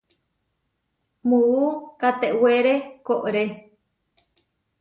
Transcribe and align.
Muú 1.27 1.59
katewére 1.99 2.75
koʼré. 3.07 3.43